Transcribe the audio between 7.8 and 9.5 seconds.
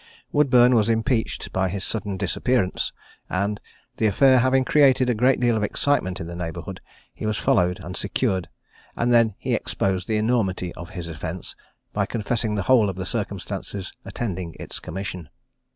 and secured, and then